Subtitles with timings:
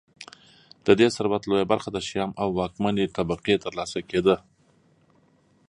[0.85, 4.35] د دې ثروت لویه برخه د شیام او واکمنې طبقې ترلاسه کېده